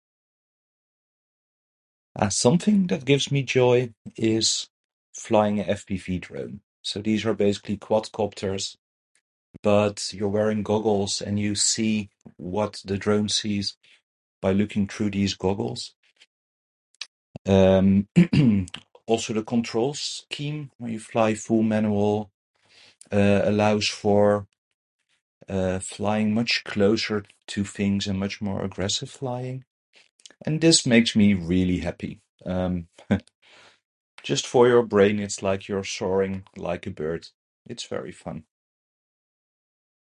[2.17, 4.67] Uh, something that gives me joy is
[5.13, 6.61] flying a FPV drone.
[6.81, 8.75] So these are basically quadcopters.
[9.63, 13.75] But you're wearing goggles, and you see what the drone sees
[14.41, 15.93] by looking through these goggles.
[17.45, 18.07] Um,
[19.07, 22.31] also the control scheme, when you fly full manual,
[23.11, 24.47] uh, allows for,
[25.49, 29.65] uh, flying much closer to things and much more aggressive flying.
[30.45, 32.21] And this makes me really happy.
[32.45, 32.87] Um,
[34.23, 37.27] just for your brain, it's like you're soaring like a bird.
[37.67, 38.45] It's very fun.